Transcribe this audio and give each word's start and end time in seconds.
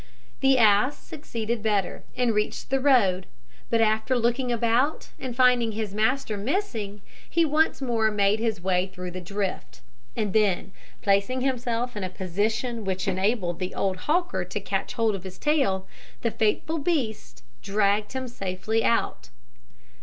The 0.39 0.57
ass 0.57 0.97
succeeded 0.97 1.61
better, 1.61 2.03
and 2.17 2.33
reached 2.33 2.71
the 2.71 2.79
road; 2.79 3.27
but 3.69 3.81
after 3.81 4.17
looking 4.17 4.51
about 4.51 5.09
and 5.19 5.35
finding 5.35 5.73
his 5.73 5.93
master 5.93 6.37
missing, 6.37 7.01
he 7.29 7.45
once 7.45 7.83
more 7.83 8.09
made 8.09 8.39
his 8.39 8.59
way 8.61 8.87
through 8.87 9.11
the 9.11 9.21
drift, 9.21 9.81
and 10.15 10.33
then, 10.33 10.71
placing 11.03 11.41
himself 11.41 11.95
in 11.95 12.03
a 12.03 12.09
position 12.09 12.83
which 12.83 13.07
enabled 13.07 13.59
the 13.59 13.75
old 13.75 13.97
hawker 13.97 14.43
to 14.43 14.59
catch 14.59 14.93
hold 14.93 15.13
of 15.13 15.23
his 15.23 15.37
tail, 15.37 15.85
the 16.21 16.31
faithful 16.31 16.79
beast 16.79 17.43
dragged 17.61 18.13
him 18.13 18.27
safely 18.27 18.83
out. 18.83 19.29